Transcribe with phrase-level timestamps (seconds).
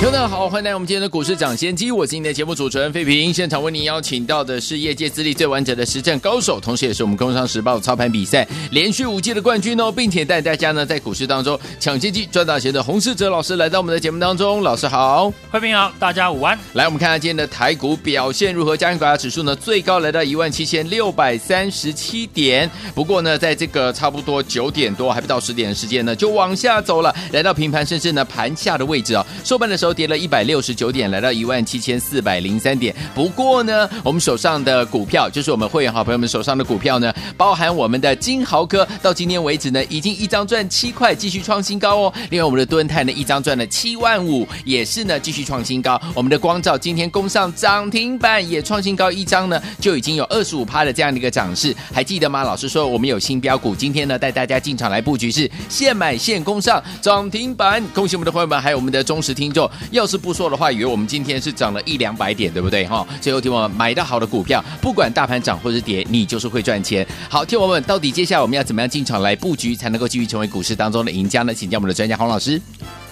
[0.00, 1.90] 听众好，欢迎来我们今天的股市抢先机。
[1.90, 14.62] 我是今天的节目主持人费平，现场为您邀请到的是业界资历最完整的实战高手，同时也是我们工商时报操盘比赛连续五届的冠军哦，并且带大家呢在股市当中抢先机赚大钱的洪世哲老师来到我们的节目当中。
[14.62, 16.56] 老师好，费平好，大家午安。
[16.74, 18.76] 来，我们看看今天的台股表现如何？
[18.76, 29.26] 加权股价指数呢最高来到一万七千六百三十七点，不过呢，在这个差不多九点多还不到十点的时间呢，就往下走了，来到平盘甚至呢盘下的位置哦。
[29.48, 32.94] 收盘的时候跌了一百六十九点，来到一万七千四百零三点。
[33.14, 42.12] 不过呢，我们手上的股票，就是我们会员好朋友们手上的股票呢，包含我们的金豪科，到今天为止呢，已经一张赚七块，继续创新高哦。
[42.28, 45.98] 另外，我们的敦泰呢，一张赚了七万五，也是呢，继续创新高。
[46.12, 51.74] 我们的光照今天攻上涨停板，也创新高，一张呢就已经有二十五趴的这样的一个涨势。
[51.90, 52.42] 还记得吗？
[52.42, 57.82] 老师说我们有新标股，今天呢带大家进场来布局，是现买现攻上涨停板。
[57.94, 59.70] 恭喜我们的朋友们，还有我们的忠实听众。
[59.92, 62.86] 要是不说的话，以为我们今天是涨了一两百点，对不对？
[62.86, 67.06] 哈，最后听我们买到好的股票，不管大盘涨或是跌，你就是会赚钱。
[67.30, 71.54] 好，听我们到底接下来我们要怎么样进场来布局，才能够继续成为股市当中的赢家呢？
[71.54, 72.60] 请教我们的专家洪老师。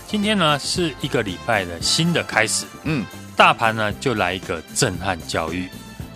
[0.09, 3.05] 今天呢是一个礼拜的新的开始，嗯，
[3.37, 5.69] 大盘呢就来一个震撼教育，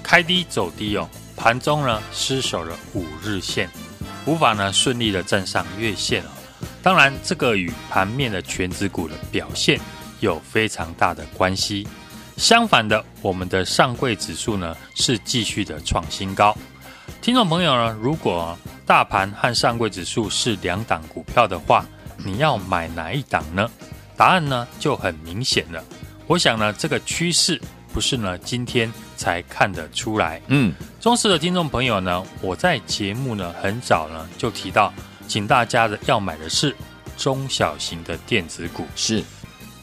[0.03, 3.69] 开低走低哦，盘中呢失守了五日线，
[4.27, 6.29] 无法呢顺利的站上月线哦。
[6.83, 9.79] 当然，这个与盘面的全指股的表现。
[10.21, 11.87] 有非常大的关系。
[12.37, 16.57] 相反的，我们的上柜指数呢是继续的创新高。
[17.21, 21.85] 听众朋友呢，如果大盘和上柜指数是两档股票的话，
[22.25, 23.71] 你要买哪一档呢？
[24.17, 25.85] 答案呢就很明显了。
[26.27, 27.61] 我想呢，这个趋势
[27.93, 30.41] 不是呢今天才看得出来。
[30.47, 34.93] 嗯，忠实的听众朋友呢，我在节目呢很早呢就提到，
[35.29, 36.75] 请大家的要买的是
[37.19, 38.87] 中小型的电子股。
[38.97, 39.23] 是。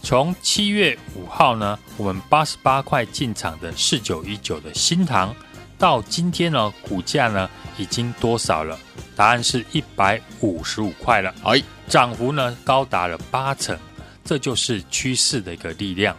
[0.02, 5.36] 从七月五号呢，我们八十八块进场的四九一九的新塘，
[5.78, 8.78] 到今天呢，股价呢已经多少了？
[9.16, 13.78] 答案是一百五十五块了，哎，涨幅呢高达了八成，
[14.24, 16.16] 这就是趋势的一个力量。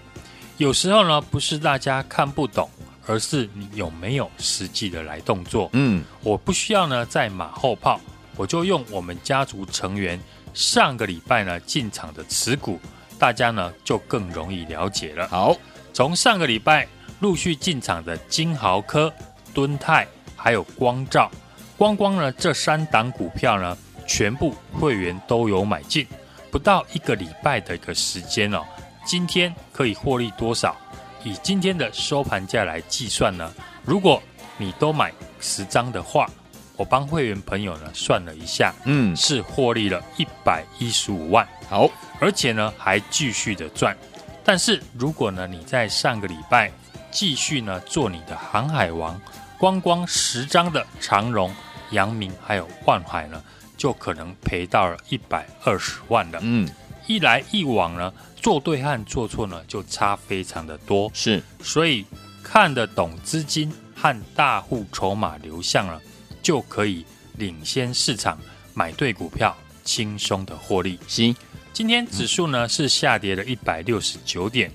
[0.58, 2.68] 有时候呢，不是大家看不懂，
[3.06, 5.70] 而是你有没有实际的来动作。
[5.72, 7.98] 嗯，我不需要呢在马后炮，
[8.36, 10.20] 我就用我们家族成员
[10.52, 12.78] 上个礼拜呢进场的持股。
[13.18, 15.26] 大家呢就更容易了解了。
[15.28, 15.56] 好，
[15.92, 16.86] 从上个礼拜
[17.20, 19.12] 陆续进场的金豪科、
[19.52, 20.06] 敦泰
[20.36, 21.30] 还有光照，
[21.76, 26.06] 光光呢这三档股票呢，全部会员都有买进，
[26.50, 28.62] 不到一个礼拜的一个时间哦。
[29.04, 30.76] 今天可以获利多少？
[31.24, 33.52] 以今天的收盘价来计算呢，
[33.84, 34.22] 如果
[34.56, 36.30] 你都买十张的话，
[36.76, 41.46] 我帮会员朋友呢算了一下，嗯，是获利了一百一十五万。
[41.68, 41.90] 好。
[42.20, 43.96] 而且呢，还继续的赚。
[44.44, 46.72] 但是如果呢，你在上个礼拜
[47.10, 49.20] 继续呢做你的航海王，
[49.58, 51.54] 光光十张的长荣、
[51.90, 53.42] 阳明还有万海呢，
[53.76, 56.38] 就可能赔到了一百二十万了。
[56.42, 56.68] 嗯，
[57.06, 61.10] 一来一往呢，做对和做错呢，就差非常的多。
[61.12, 62.06] 是，所以
[62.42, 66.00] 看得懂资金和大户筹码流向了，
[66.42, 67.04] 就可以
[67.36, 68.38] 领先市场，
[68.72, 69.54] 买对股票，
[69.84, 70.98] 轻松的获利。
[71.06, 71.36] 行。
[71.72, 74.70] 今天指数呢是下跌了一百六十九点，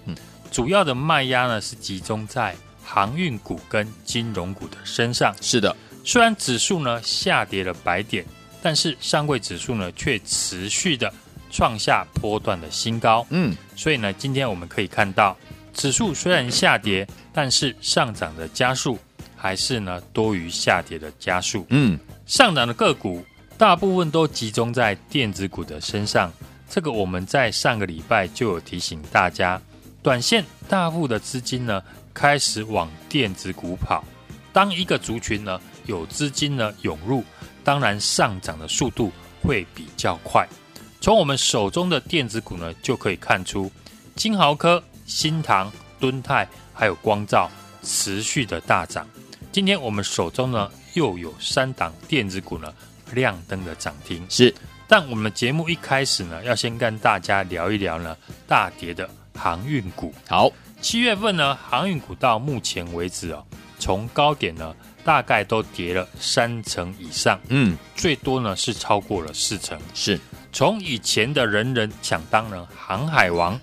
[0.52, 5.36] 主要的卖压呢是集中在航运股跟金融股的身上。
[5.42, 8.26] 是的，虽然指数呢下跌了百点，
[8.62, 11.14] 但是上柜指数呢却持续的
[11.52, 13.26] 创下波段的新高。
[13.32, 15.38] 嗯，所以呢，今天我们可以看到，
[15.74, 18.98] 指数虽然下跌，但是上涨的加速
[19.36, 21.66] 还是呢多于下跌的加速。
[21.70, 23.26] 嗯，上涨的个股
[23.58, 26.32] 大部分都集中在电子股的身上。
[26.74, 29.62] 这个我们在上个礼拜就有提醒大家，
[30.02, 31.84] 短线大户的资金呢
[32.16, 34.04] 开始往电子股跑。
[34.52, 37.24] 当一个族群呢有资金呢涌入，
[37.64, 39.12] 当然上涨的速度
[39.44, 40.50] 会比较快。
[41.00, 43.72] 从我们手中的电子股呢就可以看出，
[44.16, 47.52] 金豪科、新唐、敦泰还有光照
[47.84, 49.08] 持续的大涨。
[49.52, 52.74] 今天我们手中呢又有三档电子股呢
[53.12, 54.26] 亮灯的涨停。
[54.28, 54.52] 是。
[54.96, 60.14] 但我们节目一开始呢，要先跟大家聊一聊呢大跌的航运股。
[60.30, 60.52] 好，
[60.82, 63.44] 七月份呢航运股到目前为止哦，
[63.80, 64.72] 从高点呢
[65.04, 69.82] 大概都跌了三成以上，嗯，最多呢是超过了四成。
[69.96, 70.20] 是
[70.52, 73.60] 从以前的人人想当呢航海王，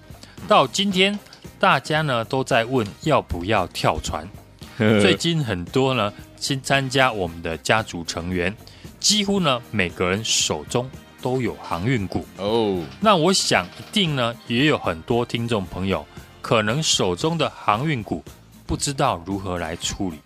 [0.49, 1.17] 到今天
[1.61, 4.29] 大家呢都在问要不要跳船。
[4.76, 8.53] 最近很多呢新参加我们的家族成员，
[8.99, 10.91] 几乎呢每个人手中
[11.22, 12.82] 都有航运股哦。
[13.00, 16.06] 那我想一定呢也有很多听众朋友
[16.40, 18.25] 可能手中的航运股
[18.67, 20.19] 不知道如何来处理。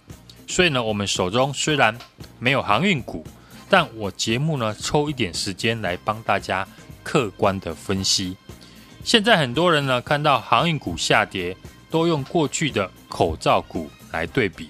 [0.46, 1.96] 所以呢，我们手中虽然
[2.38, 3.25] 没有航运股，
[3.69, 6.69] 但我节目呢抽一点时间来帮大家
[7.02, 8.37] 客观的分析。
[9.02, 11.56] 现在很多人呢看到航运股下跌，
[11.90, 14.69] 都用过去的口罩股来对比。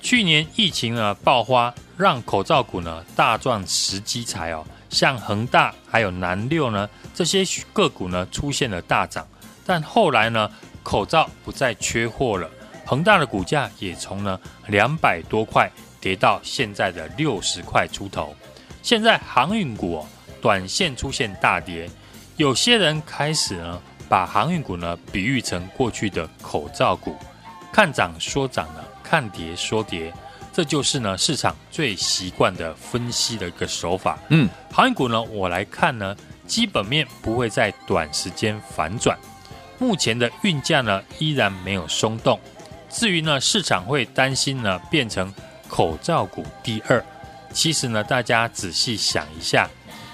[0.00, 9.26] 去年疫情呢爆发，让口罩股呢大赚时机财哦，像恒大还有南六呢这些个股呢出现了大涨，
[9.64, 10.50] 但后来呢
[10.82, 12.48] 口罩不再缺货了。
[12.84, 14.38] 恒大的股价也从呢
[14.68, 15.68] 两百多块
[16.00, 18.34] 跌到现在的六十块出头。
[18.82, 20.06] 现在航运股哦，
[20.40, 21.90] 短线出现大跌，
[22.36, 27.16] 有些人开始呢把航运股呢比喻成过去的口罩股，
[27.72, 30.14] 看涨说涨呢，看跌说跌，
[30.56, 34.18] 这就是呢市场最习惯的分析的一个手法。
[34.30, 36.16] 嗯，航运股呢，我来看呢，
[36.46, 39.18] 基本面不会在短时间反转，
[39.78, 42.40] 目前的运价呢依然没有松动。
[42.88, 45.30] 至于呢，市场会担心呢，变成
[45.68, 47.04] 口罩股第二。
[47.52, 49.68] 其实呢，大家仔细想一下，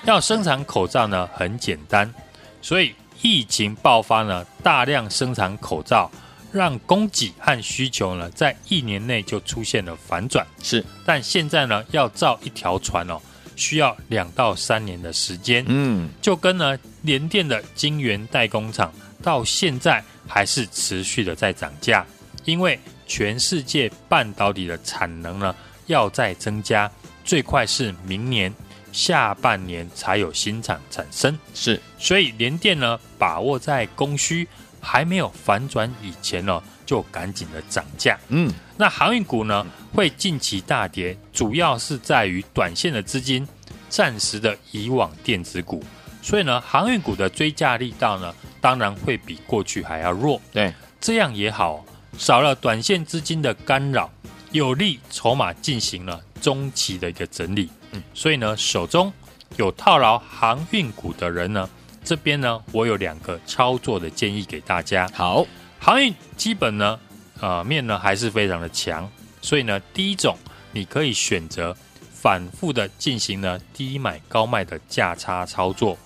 [0.07, 2.13] 要生产口罩呢很简单，
[2.61, 6.11] 所以疫情爆发呢，大量生产口罩，
[6.53, 10.47] 让供给和需求呢在一年内就出现了反转。
[10.63, 13.19] 是，但现在呢，要造一条船哦，
[13.57, 15.65] 需要两到三年的时间。
[15.67, 22.07] 嗯，就跟呢联电的晶圆代工厂到现在还是持续的在涨价。
[22.45, 25.55] 因为全世界半导体的产能呢
[25.87, 26.91] 要再增加，
[27.25, 28.53] 最快是明年
[28.91, 31.39] 下半年才有新厂产生。
[31.55, 34.49] 是，所以联电呢把握在供需
[34.83, 38.19] 还没有反转以前呢，就赶紧的涨价。
[38.29, 39.65] 嗯，那航运股呢
[39.95, 43.47] 会近期大跌，主要是在于短线的资金
[43.89, 45.83] 暂时的移往电子股，
[46.21, 50.41] 所以呢航运股的追价力道呢当然会比过去还要弱。
[50.53, 51.85] 对，这样也好。
[52.19, 54.11] 少了短线资金的干扰，
[54.51, 57.71] 有利筹码进行了中期的一个整理。
[57.93, 59.11] 嗯，所以呢，手中
[59.57, 61.67] 有套牢航运股的人呢，
[62.05, 65.09] 这边呢，我有两个操作的建议给大家。
[65.15, 65.47] 好，
[65.79, 66.99] 航运基本呢，
[67.41, 69.09] 呃，面呢还是非常的强，
[69.41, 70.37] 所以呢，第一种
[70.73, 71.77] 你可以选择
[72.13, 75.97] 反复的进行呢低买高卖的价差操作，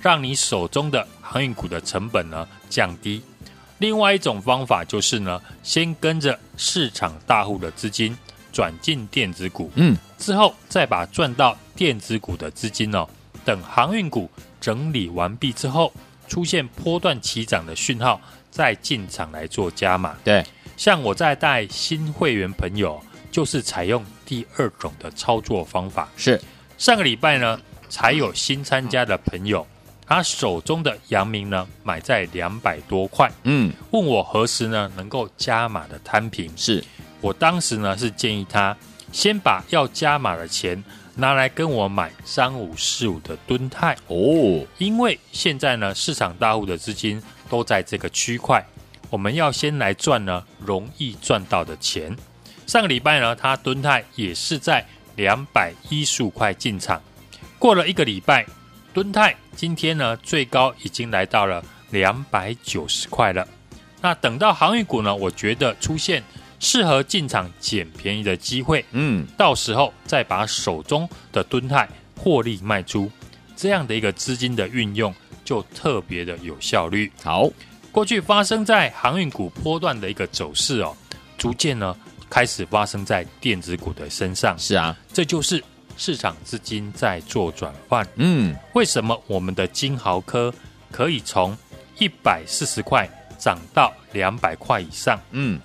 [0.00, 3.22] 让你手中的航运股的成本呢降低。
[3.78, 8.16] 另外一种方法就是呢，先跟着市场大户的资金
[8.52, 13.06] 转进电子股，嗯，之后再把赚到电子股的资金哦，
[13.44, 14.30] 等航运股
[14.64, 15.92] 整理完毕之后，
[16.26, 18.18] 出现波段起涨的讯号，
[18.50, 20.16] 再进场来做加码。
[20.24, 20.42] 对，
[20.74, 22.98] 像我在带新会员朋友，
[23.30, 26.08] 就是采用第二种的操作方法。
[26.16, 26.40] 是
[26.78, 29.66] 上个礼拜呢，才有新参加的朋友。
[30.06, 36.50] 他手中的阳明呢，买在两百多块，嗯，问我何时呢能够加码的摊平？
[36.56, 36.82] 是
[37.20, 38.74] 我当时呢是建议他
[39.12, 40.82] 先把要加码的钱
[41.16, 48.64] 拿来跟我买三五四五的敦泰哦，因为现在呢市场大户的资金都在这个区块，
[49.10, 52.16] 我们要先来赚呢容易赚到的钱。
[52.66, 54.84] 上个礼拜呢，他敦泰也是在
[55.16, 57.00] 两百一十五块进场，
[57.58, 58.44] 过了一个礼拜。
[58.92, 63.46] 敦泰今天呢，最高已经来到了两百九十块了。
[64.00, 66.22] 那等到航运股呢，我觉得出现
[66.64, 73.10] 适合进场捡便宜的机会，嗯，到时候再把手中的吨泰获利卖出，
[73.54, 77.12] 这样的一个资金的运用就特别的有效率。
[77.22, 77.48] 好，
[77.92, 80.96] 过去发生在航运股波段的一个走势哦，
[81.36, 81.94] 逐渐呢
[82.30, 84.58] 开始发生在电子股的身上。
[84.58, 85.62] 是啊，这就是。
[85.96, 90.52] 市场资金在做转换，嗯，为什么我们的金豪科
[90.90, 91.56] 可以从
[92.00, 95.16] 一百四十块涨到两百块以上？
[95.30, 95.56] 嗯，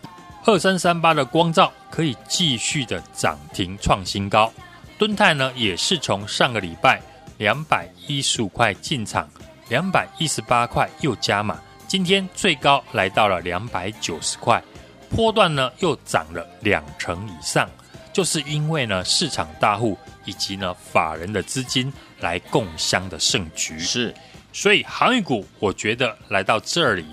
[0.45, 4.51] 二三三八的光照可以继续的涨停创新高，
[4.97, 7.01] 敦泰呢也是从上个礼拜
[7.37, 9.29] 两百一十五块进场，
[9.67, 14.63] 两百一十八块又加码，今天最高来到了两百九十块，
[15.09, 17.69] 波段呢又涨了两成以上，
[18.13, 19.97] 就是因为呢市场大户。
[20.25, 23.79] 以及呢，法人的资金来共襄的盛局。
[23.79, 24.13] 是，
[24.53, 27.03] 所以航运股，我觉得来到这里，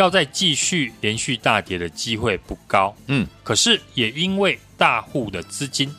[0.00, 2.96] 要再继续连续大跌的机会不高。
[3.06, 5.94] 嗯，可是也因为大户的资金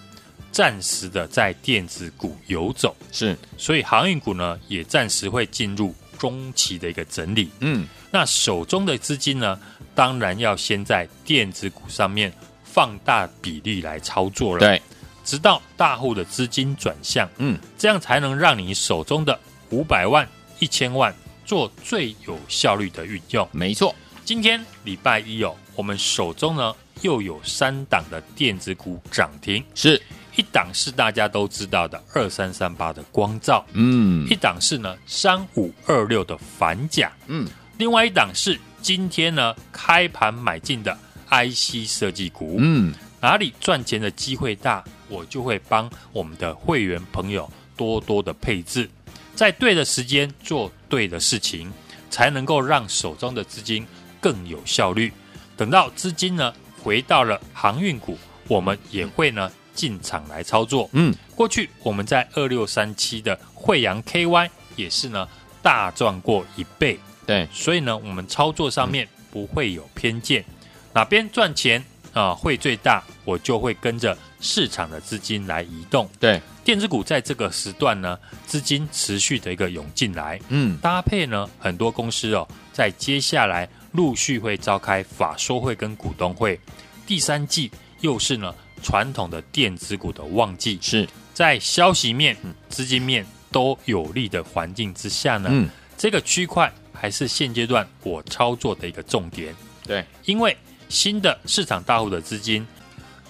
[0.52, 7.50] 暂时的在电子股游走，是，所以航运股呢也暂时会进入中期的一个整理。
[7.60, 9.60] 嗯，那手中的资金呢，
[9.94, 14.60] 当然要先在电子股上面放大比例来操作了。
[14.60, 14.82] 对，
[15.24, 19.40] 直到大户的资金转向，嗯，这样才能让你手中的
[19.70, 20.28] 五百万、
[20.60, 21.16] 一千万
[21.52, 23.46] 做最有效率的运用。
[23.52, 23.94] 没错。
[24.24, 30.02] 今天礼拜一哦，我们手中呢又有三档的电子股涨停，是。
[30.38, 34.26] 一档是大家都知道的二三三八的光照，嗯。
[34.30, 37.46] 一档是呢三五二六的反甲，嗯，
[37.78, 40.98] 另外一档是今天呢开盘买进的
[41.30, 48.90] IC 设计股，嗯，哪里赚钱的机会大，我就会帮我们的会员朋友多多的配置，
[49.36, 51.72] 在对的时间做对的事情，
[52.10, 53.88] 才能够让手中的资金
[54.20, 55.12] 更有效率。
[55.56, 58.18] 等到资金呢回到了航运股，
[58.50, 60.90] 我们也会呢进场来操作。
[60.92, 65.28] 嗯，过去我们在二六三七的惠阳 KY 也是呢
[65.62, 70.44] 大赚过一倍，对，所以呢我们操作上面不会有偏见，
[70.92, 76.10] 哪边赚钱啊会最大，我就会跟着市场的资金来移动。
[76.20, 86.60] 对，电子股在这个时段呢，资金持续的一个涌进来，嗯，搭配呢很多公司哦，在接下来陆续会召开法说会跟股东会，
[87.08, 88.54] 第三季又是呢
[88.84, 92.38] 传统的电子股的旺季，是，在消息面、
[92.70, 99.54] 资金面都有利的环境之下呢，嗯，这个区块还是现阶段我操作的一个重点，
[99.84, 100.56] 对，因为
[100.90, 102.66] 新的市场大户的资金，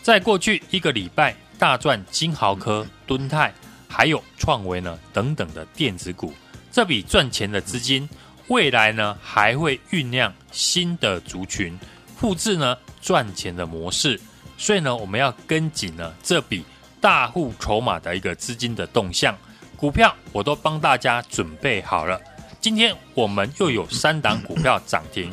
[0.01, 3.53] 在过去一个礼拜大赚金豪科、敦泰，
[3.87, 6.33] 还有创维呢等等的电子股，
[6.71, 8.09] 这笔赚钱的资金，
[8.47, 11.77] 未来呢还会酝酿新的族群，
[12.17, 14.19] 复制呢赚钱的模式，
[14.57, 16.65] 所以呢我们要跟紧呢这笔
[16.99, 19.37] 大户筹码的一个资金的动向，
[19.77, 22.19] 股票我都帮大家准备好了。
[22.59, 25.31] 今天我们又有三档股票涨停，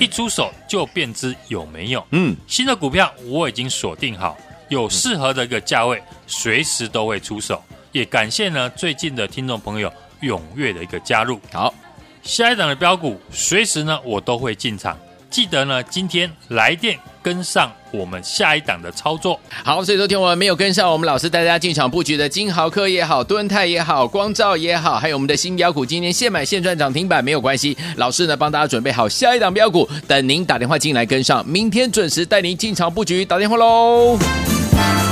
[0.00, 2.04] 一出手就便知有没有。
[2.10, 4.36] 嗯，新的股票我已经锁定好，
[4.68, 7.62] 有适合的一个价位，随时都会出手。
[7.92, 11.40] 也感谢呢最近的听众朋友踊跃的一个加入。
[11.52, 11.72] 好，
[12.22, 14.96] 下一档的标股随时呢我都会进场，
[15.30, 19.40] 记得呢今天来电跟上我们下一档的操作。
[19.64, 34.18] 好，所以昨天我们没有跟上我们老师带大家进场布局的金豪科也好，敦泰也好，光照也好，还有我们的新标股，今天现买现赚涨停板没有关系，老师呢帮大家准备好下一档标股，等您打电话进来跟上，明天准时带您进场布局，打电话喽。
[34.78, 35.07] Thank you.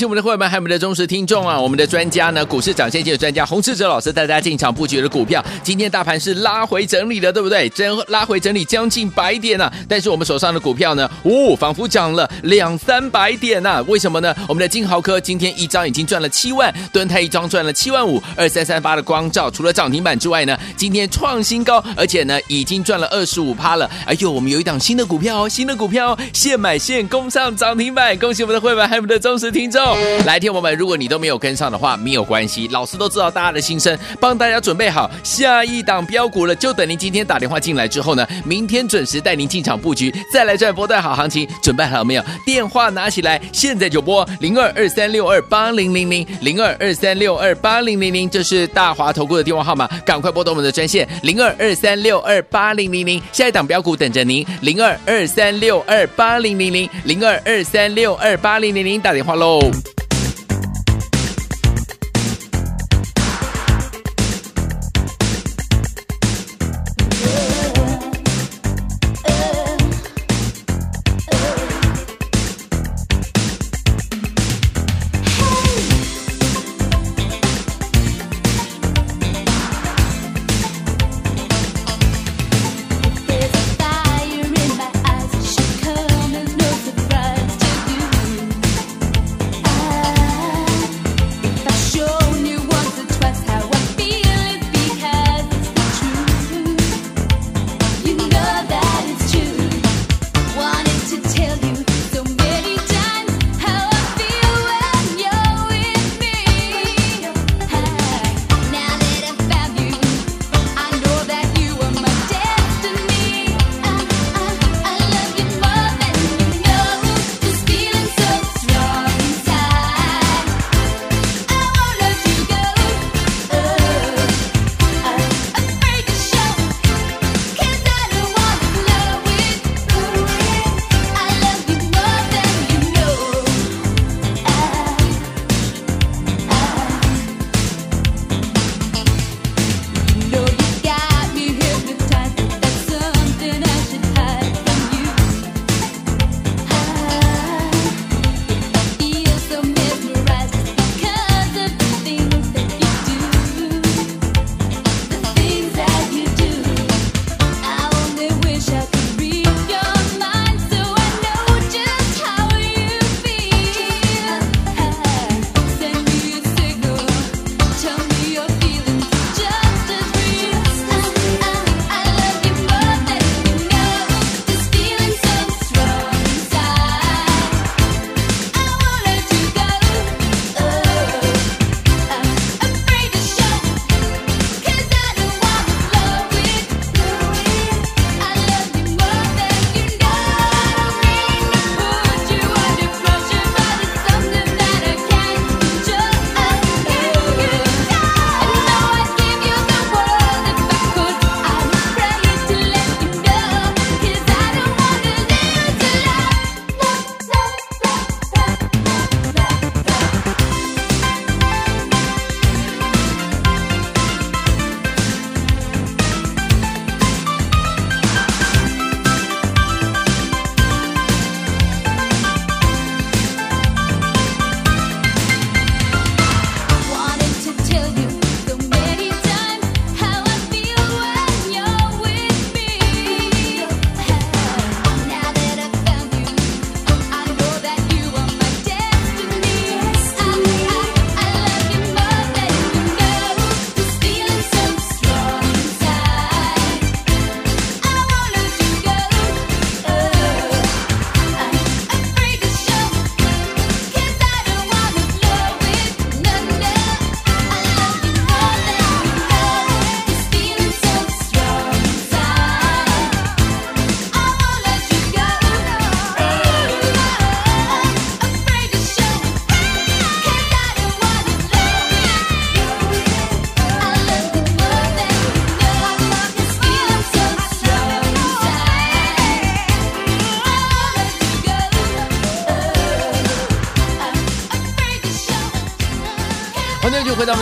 [0.00, 1.60] 喜我们的会员们，还有我们的忠实听众啊！
[1.60, 7.68] 我们的专家呢，股市涨先机的专家洪志哲老师带大家进场布局的股票，今天大盘是拉回整理的，对不对？
[7.68, 9.70] 真拉回整理将近百点啊！
[9.86, 13.84] 但是我们手上的股票呢，哦，仿佛涨了两三百点啊！
[13.88, 14.34] 为什么呢？
[14.48, 23.90] 我们的金豪科今天一张已经赚了七万，敦泰一张赚了七万五，二三三八的光照除了涨停板之外呢，今天创新高，而且呢已经赚了二十五趴了。
[24.06, 28.16] 哎呦，我们有一档新的股票哦，新的股票哦，现买现攻上涨停板！
[28.16, 29.89] 恭喜我们的会员，还有我们的忠实听众。
[30.26, 42.24] 来，听我们，如果你都没有跟上的话，没有关系，老师都知道大家的心声，帮大家准备好下一档标股了，就等您今天打电话进来之后呢，明天准时带您进场布局，再来赚波段好行情，准备好了没有？
[42.44, 59.60] 电话拿起来，现在就拨零二二三六二八零零零零二二三六二八零零零，这是大华投顾的电话号码，赶快拨通我们的专线零二二三六二八零零零，下一档标股等着您，零二二三六二八零零零零二二三六二八零零零，打电话喽。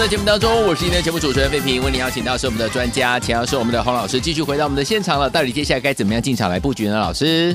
[0.08, 5.28] 节目当中，我是今天节目主持人费平，为您邀请到是我们的专家，请要是，我们的洪老师，继续回到我们的现场了。
[5.28, 6.98] 到底接下来该怎么样进场来布局呢？
[6.98, 7.54] 老师，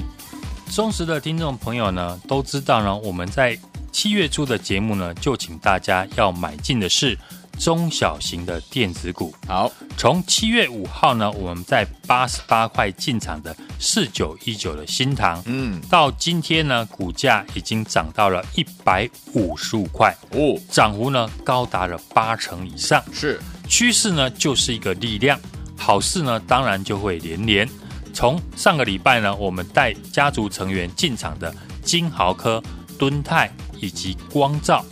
[0.72, 3.58] 忠实的听众朋友呢，都知道呢，我们在
[3.92, 7.18] 七月初的节目呢，就请大家要买进的是。
[7.60, 23.40] 中小型的电子股，好，从七月五号呢，我们在八十八块进场的四九一九的新塘，嗯，到今天呢，股价已经涨到了一百五十五块，哦，涨幅呢高达了八成以上，是。
[23.70, 25.40] 趋势呢就是一个力量，
[25.78, 27.68] 好事呢当然就会连连。
[28.14, 32.62] 从上个礼拜呢，我们带家族成员进场的金豪科、
[33.00, 34.86] 敦泰以及光罩。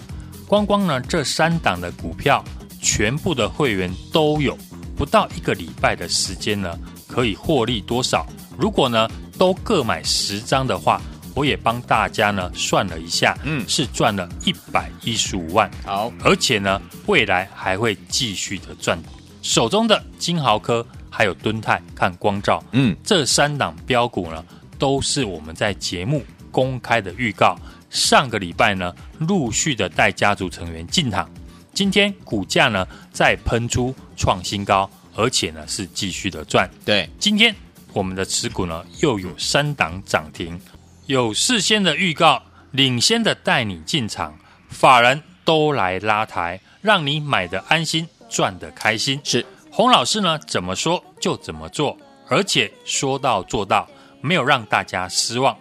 [0.51, 2.43] 光光呢，这三档的股票，
[2.81, 4.57] 全部的会员都有，
[4.97, 8.27] 不到一个礼拜的时间呢，可以获利多少？
[8.57, 11.01] 如果呢都各买十张的话，
[11.33, 15.71] 我也帮大家呢算了一下，嗯，是赚了一百一十五万。
[15.85, 19.01] 好，而且呢，未来还会继续的赚。
[19.41, 24.43] 手中的金豪科还有敦泰看光照，嗯，这三档标股呢，
[24.77, 27.57] 都是我们在节目公开的预告。
[27.91, 31.29] 上个礼拜呢，陆续的带家族成员进场，
[31.73, 36.69] 今天股价呢再喷出创新高，而且呢是继续的赚。
[36.85, 37.53] 对，今天
[37.91, 40.59] 我们的持股呢又有三档涨停，
[41.05, 49.19] 有事先的预告，领先的带你进场，法人都来拉抬，让你买的安心，赚的开心。
[49.25, 51.97] 是洪老师呢怎么说就怎么做，
[52.29, 53.85] 而且说到做到，
[54.21, 55.57] 没有让大家失望。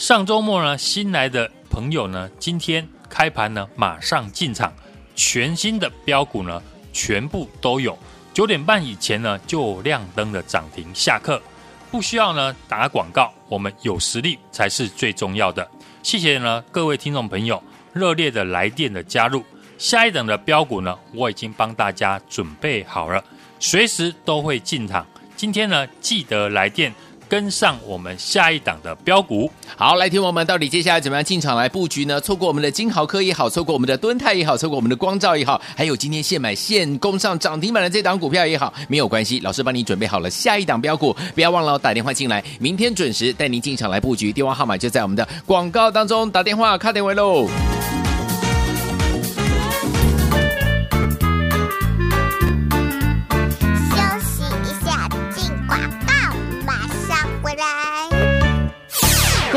[0.00, 4.72] 上周末呢，新来的朋友呢，今天开盘呢，马上进场，
[5.14, 7.98] 全新的标股呢，全部都有。
[8.32, 10.86] 九点半以前呢，就亮灯的涨停。
[10.94, 11.38] 下课
[11.90, 15.68] 不需要呢打广告，我们有实力才是最重要的。
[16.02, 19.44] 谢谢呢各位听众朋友热烈的来电的加入。
[19.76, 23.22] 下一等的标股呢，我已经帮大家准备好了，
[23.58, 25.06] 随时都会进场。
[25.36, 26.90] 今天呢，记得来电。
[27.30, 32.20] 跟上我们下一档的标股，好，来听我们到底接下来怎么样进场来布局呢？
[32.20, 47.48] 错过我们的金豪科也好，错过我们的敦泰也好，错过我们的光照也好，还有今天现买现攻上涨停板的这档股票也好，没有关系，老师帮你准备好了下一档标股，不要忘了打电话进来，明天准时带您进场来布局，电话号码就在我们的广告当中，打电话卡点位喽。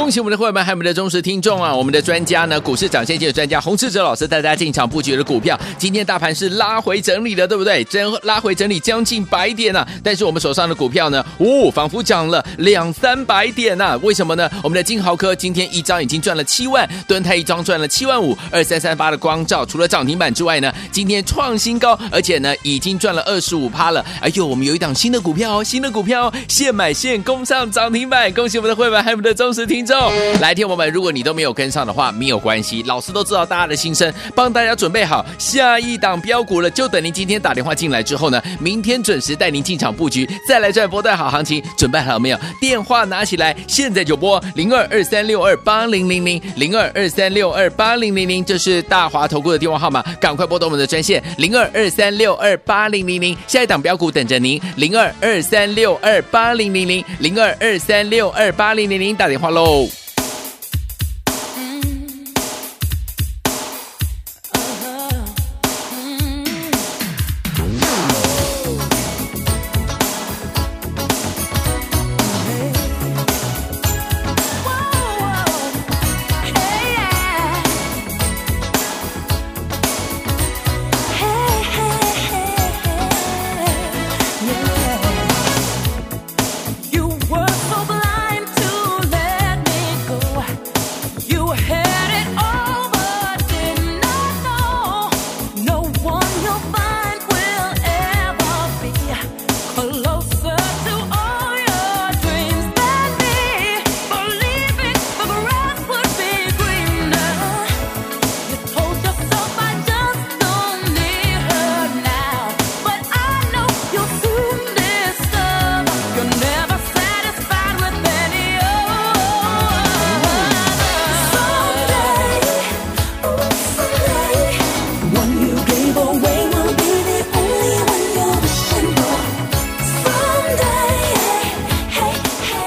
[0.04, 1.74] 恭喜我们的会员们，还有我们的忠实听众啊！
[1.74, 7.82] 我们的专家呢，股市涨先机的专家洪志哲老师带大家进场布局的股票，今天大盘是拉回整理的，对不对？
[7.86, 9.88] 真拉回整理将近百点啊！
[10.04, 13.98] 但是我们手上的股票呢，哦，仿佛涨了两三百点啊！
[14.04, 14.52] 为什么呢？
[14.62, 24.06] 我们的金豪科今天一张已经赚了七万，敦泰一张赚了七万五，二三三八的光照除了涨停板之外呢，今天创新高，而且呢已经赚了二十五趴了。
[24.20, 28.30] 哎呦，我们有一档新的股票哦，新的股票哦，现买现攻上涨停板！
[28.34, 29.93] 恭喜我们的会员，还有我们的忠实听众。
[30.42, 42.40] 来听我们，如果你都没有跟上的话，没有关系，老师都知道大家的心声，帮大家准备好下一档标股了，就等您今天打电话进来之后呢，明天准时带您进场布局，再来赚波段好行情，准备好没有？
[42.60, 59.83] 电话拿起来，现在就拨零二二三六二八零零零零二二三六二八零零零，这是大华投顾的电话号码，赶快拨通我们的专线零二二三六二八零零零，下一档标股等着您，零二二三六二八零零零零二二三六二八零零零，打电话喽。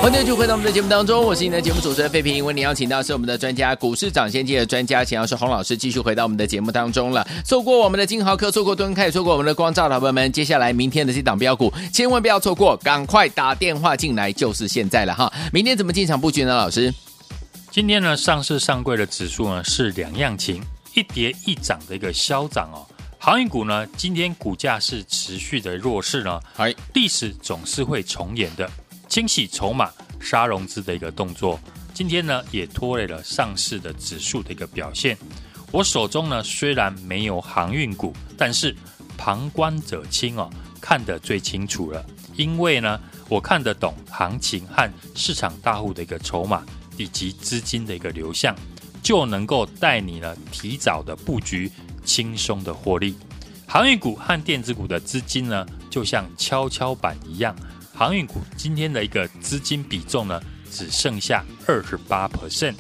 [0.06, 2.44] 欢迎继续回到我们的节目当中，我是你的节目主持人费平。
[2.44, 7.26] 为您邀请到是我们的专家，股市涨先机的专家，钱老师洪老师，继续回到我们的节目当中了。
[7.44, 15.32] 错过我们的金豪科，错过敦凯，错过我们的光照，老朋友们，接下来明天的这档标股，千万不要错过，赶快打电话进来，就是现在了哈。
[15.52, 16.54] 明天怎么进场布局呢？
[16.54, 16.94] 老师，
[17.72, 20.62] 今天呢，上市上柜的指数呢是两样情，
[20.94, 22.86] 一跌一涨的一个消涨哦。
[23.18, 28.70] 航运股呢，今天股价是持续的弱势呢，哎，历史总是会重演的。
[29.16, 31.58] 清洗筹码、杀融资的一个动作，
[31.94, 35.16] 今天呢也拖累了上市的指数的一个表现。
[35.72, 38.76] 我手中呢虽然没有航运股，但是
[39.16, 40.50] 旁观者清哦，
[40.82, 42.04] 看得最清楚了。
[42.34, 46.62] 因为呢，我看得懂行情和市场大户的一个筹码
[46.98, 48.54] 以及资金的一个流向，
[49.02, 51.72] 就能够带你呢提早的布局，
[52.04, 53.16] 轻松的获利。
[53.66, 57.56] 航运股和电子股的资金呢，就像跷跷板一样。
[57.96, 60.38] 航运股今天的一个资金比重呢，
[60.70, 62.74] 只剩下二十八 percent，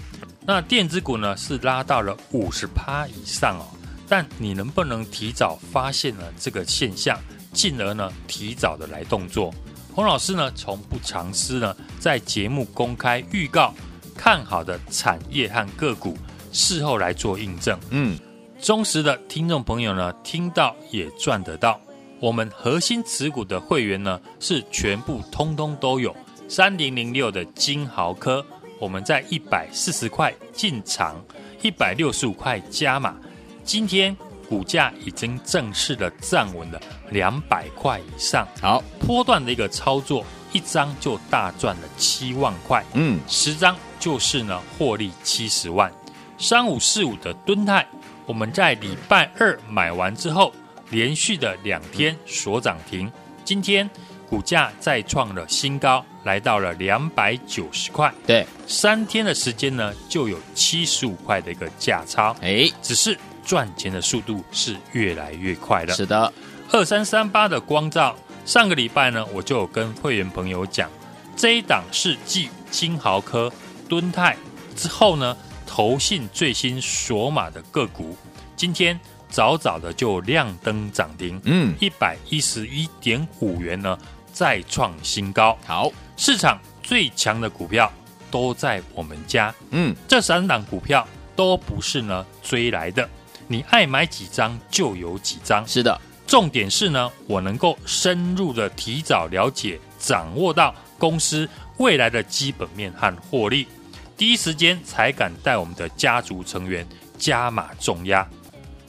[0.46, 3.64] 那电子股呢是拉到了五十趴以上哦。
[4.06, 7.18] 但你能不能提早发现了这个现象，
[7.54, 9.52] 进而呢提早的来动作？
[9.94, 13.74] 洪老师呢从不藏私呢，在节目公开预告
[14.14, 16.14] 看好的产业和个股，
[16.52, 17.80] 事后来做印证。
[17.88, 18.18] 嗯，
[18.60, 21.80] 忠实的听众朋友呢，听到也赚得到。
[22.18, 26.14] 我们核心持股的会员呢，是全部通通都有。
[26.48, 28.44] 三零零六的金豪科，
[28.78, 31.22] 我们在一百四十块进场，
[31.60, 33.16] 一百六十五块加码，
[33.64, 34.16] 今天
[34.48, 38.48] 股价已经正式的站稳了两百块以上。
[38.62, 45.92] 好，波段的一个操作，一张就大赚了七万块，嗯，十张就是呢获利七十万。
[46.38, 47.86] 三五四五的敦泰，
[48.24, 50.50] 我们在礼拜二买完之后。
[50.90, 53.10] 连续的两天所涨停，
[53.44, 53.88] 今天
[54.28, 58.12] 股价再创了新高，来到了两百九十块。
[58.26, 62.34] 对，三天的时间呢，就有七十五块的一个价差。
[62.40, 65.94] 哎，只是赚钱的速度是越来越快了。
[65.94, 66.32] 是的，
[66.72, 70.90] 二三三八的光照，上个礼拜呢，我就有跟会员朋友讲，
[71.36, 73.52] 这一档是继金豪科、
[73.88, 74.36] 敦泰
[74.76, 78.16] 之后呢，投信最新锁码的个股，
[78.56, 78.98] 今天。
[79.36, 83.98] 早早的就亮灯涨停，嗯，一百一十一点五元呢，
[84.32, 85.58] 再创新高。
[85.66, 87.92] 好，市场最强的股票
[88.30, 93.06] 都在我们家，嗯，这三档股票都不是呢追来的，
[93.46, 95.68] 你爱买几张就有几张。
[95.68, 101.46] 是的，重点是呢，我能够深入的提早了解、掌握到公司
[101.76, 103.68] 未来的基本面和获利，
[104.16, 108.26] 第一时间才敢带我们的家族成员加码重压。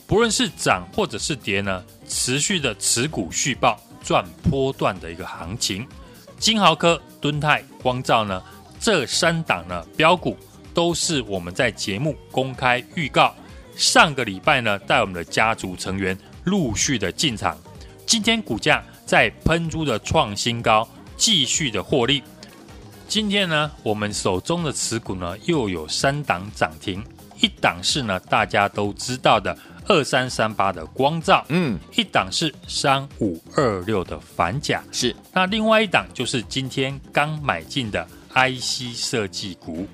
[0.08, 5.86] 不论是涨或者是跌呢，持续的持股续报赚波段的一个行情，
[6.39, 8.41] 金豪科、敦泰、光照呢，
[8.80, 10.38] 这三档呢标股
[10.74, 13.36] 都是我们在节目公开预告，
[13.76, 17.58] 上个礼拜呢带我们的家族成员陆续的进场，
[18.06, 22.24] 今天股价在喷出的创新高，继续的获利。
[23.10, 27.04] 今天呢，我们手中的持股呢又有三档涨停，
[27.41, 29.58] 一档是呢大家都知道的。
[29.88, 35.15] 二三三八的光照，嗯，一档是三五二六的反甲，是。
[35.34, 39.88] 那另外一档就是今天刚买进的 IC 设计股，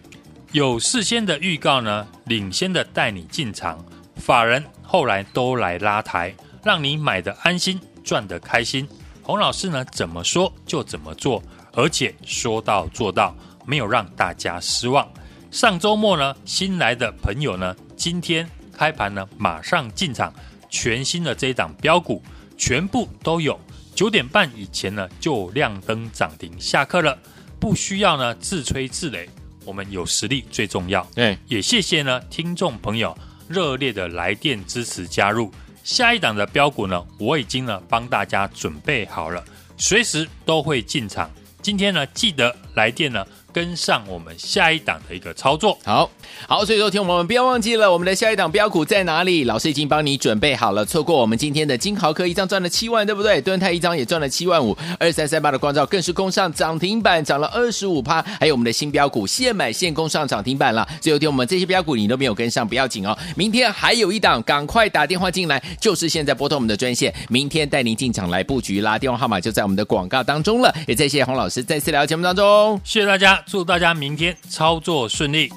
[0.52, 8.88] 有事先的预告呢，领先的带你进场，法人后来都来拉抬，让你买的安心，赚的开心。
[9.22, 11.42] 洪老师呢，怎么说就怎么做，
[11.74, 15.08] 而且说到做到，没有让大家失望。
[15.52, 18.50] 上周末呢，新来的朋友呢，今天。
[18.76, 20.34] 开盘呢，马上进场，
[20.70, 22.22] 全新的这一档标股
[22.58, 23.60] 全部都有。
[23.96, 26.52] 九点半以前呢，就亮灯涨停。
[26.60, 27.18] 下课了，
[27.60, 29.28] 不需要呢自吹自擂，
[29.66, 31.08] 我们有实力最重要。
[31.14, 33.16] 对，也谢谢呢听众朋友
[33.48, 35.52] 热烈的来电支持加入。
[35.84, 39.44] 下一档的标股呢，我已经呢帮大家准备好了，
[39.78, 41.30] 随时都会进场。
[41.62, 43.26] 今天呢，记得来电呢。
[43.54, 46.10] 跟上我们下一档的一个操作，好
[46.48, 49.44] 好，所以说听我们不要忘记了我们的下一档标股在哪里？
[49.44, 50.84] 老师已经帮你准备好了。
[50.84, 53.40] 错过我们今天的金豪科一张赚了七万，对不对？
[53.40, 58.22] 敦泰一张也赚了七万五，二三三八的光照更是攻上涨停板，涨了二十五趴。
[58.40, 60.88] 还有我们的新标股现买现攻上涨停板了。
[61.00, 63.16] 最后听我们这些标股你都没有跟上，不要紧哦。
[63.36, 68.98] 明天还有一档，赶快打电话进来，就是现在拨通我们的专线，明天带您进场来布局啦。
[68.98, 70.74] 电话号码就在我们的广告当中了。
[70.88, 73.43] 也谢谢洪老师再次来到节目当中，谢谢大家。
[73.46, 75.50] 祝大家明天操作顺利。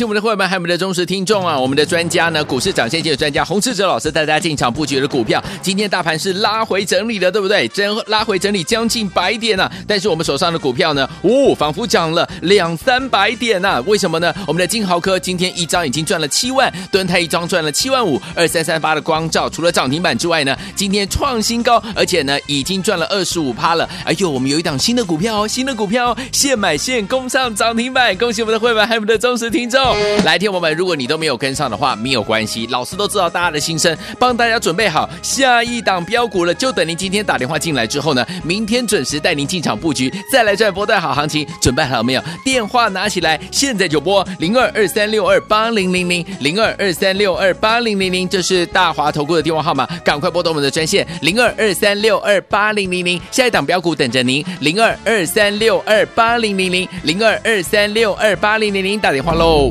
[0.00, 0.06] 息一下，进广告，马上回来。
[0.06, 1.58] 恭喜我们的会员们，还有我们的忠实听众啊！
[1.58, 7.68] 我们的专家呢，股市涨先机的专家洪志哲老师带大家进场布局的股票，今天大盘是拉回整理的，对不对？
[7.68, 9.70] 真拉回整理将近百点啊！
[9.86, 13.82] 但是我们手上的股票呢，哦，仿佛涨了两三百点啊！
[13.86, 14.32] 为什么呢？
[14.46, 23.88] 我们的金豪科今天一张已经赚了七万，敦泰一张赚了七万五，二三三八的光照除了涨停板之外呢，今天创新高，而且呢已经赚了二十五趴了。
[24.04, 29.89] 哎呦，我们有一档新的股票哦，新的股票哦，现买现攻上涨停板，恭喜我们的会员，还有我们的忠实听众。
[30.24, 42.22] 来，听我们，如果你都没有跟上的话，没有关系，老师都知道大家的心声，帮大家准备好下一档标股了，就等您今天打电话进来之后呢，明天准时带您进场布局，再来赚波段好行情，准备好没有？
[42.44, 59.70] 电话拿起来，现在就拨零二二三六二八零零零零二二三六二八零零零，这是大华投顾的电话号码，赶快拨通我们的专线零二二三六二八零零零，下一档标股等着您，零二二三六二八零零零零二二三六二八零零零，打电话喽。